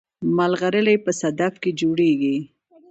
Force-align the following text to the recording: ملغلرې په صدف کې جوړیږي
ملغلرې 0.37 0.95
په 1.05 1.11
صدف 1.19 1.53
کې 1.61 1.69
جوړیږي 1.79 2.37